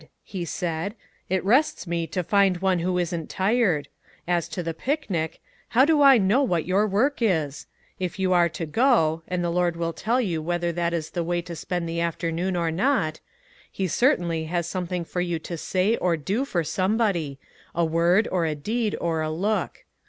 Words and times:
he 0.23 0.43
said. 0.43 0.95
"It 1.29 1.45
rests 1.45 1.85
me 1.85 2.07
to 2.07 2.23
find 2.23 2.57
one 2.57 2.79
who 2.79 2.97
isn't 2.97 3.29
tired. 3.29 3.87
As 4.27 4.49
to 4.49 4.63
the 4.63 4.73
picnic; 4.73 5.39
how 5.67 5.85
do 5.85 6.01
I 6.01 6.17
know 6.17 6.41
what 6.41 6.65
your 6.65 6.87
work 6.87 7.19
is? 7.21 7.67
If 7.99 8.17
you 8.17 8.33
are 8.33 8.49
to 8.49 8.65
go— 8.65 9.21
and 9.27 9.43
the 9.43 9.51
Lord 9.51 9.75
will 9.77 9.93
tell 9.93 10.19
you 10.19 10.41
whether 10.41 10.71
that 10.71 10.91
is 10.95 11.11
the 11.11 11.23
way 11.23 11.39
to 11.43 11.55
spend 11.55 11.87
the 11.87 12.01
after 12.01 12.31
noon 12.31 12.55
or 12.55 12.71
not— 12.71 13.19
he 13.71 13.87
certainly 13.87 14.45
has 14.45 14.65
something 14.67 15.05
for 15.05 15.21
you 15.21 15.37
to 15.37 15.55
say 15.55 15.95
or 15.97 16.17
do 16.17 16.45
for 16.45 16.63
somebody— 16.63 17.37
a 17.75 17.85
word, 17.85 18.27
or 18.31 18.45
a 18.47 18.55
deed, 18.55 18.95
or 18.99 19.21
a 19.21 19.29
look. 19.29 19.85